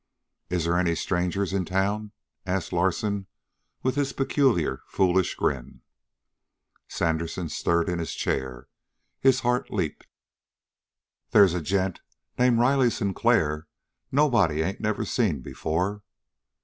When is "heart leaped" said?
9.41-10.07